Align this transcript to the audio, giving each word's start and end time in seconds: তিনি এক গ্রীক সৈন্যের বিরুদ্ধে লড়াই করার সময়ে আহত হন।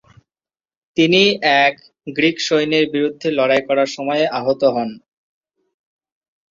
তিনি 0.97 1.21
এক 1.61 1.73
গ্রীক 2.07 2.37
সৈন্যের 2.47 2.85
বিরুদ্ধে 2.93 3.27
লড়াই 3.37 3.61
করার 3.67 3.89
সময়ে 3.95 4.25
আহত 4.39 4.61
হন। 4.75 4.89